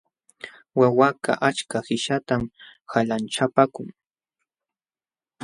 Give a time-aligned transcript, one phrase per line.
[0.79, 2.41] Wawakaq achka qishatam
[2.89, 3.87] qanlachapaakun.